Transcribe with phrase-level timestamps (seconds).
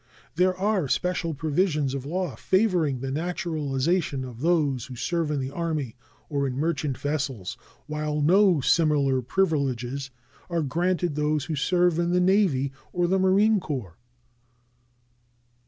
[0.33, 5.51] There are special provisions of law favoring the naturalization of those who serve in the
[5.51, 5.95] Army
[6.27, 10.09] or in merchant vessels, while no similar privileges
[10.49, 13.97] are granted those who serve in the Navy or the Marine Corps.